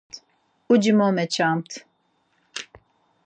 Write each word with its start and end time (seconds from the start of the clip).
Uci 0.73 0.91
mo 0.97 1.07
meçamt. 1.17 1.69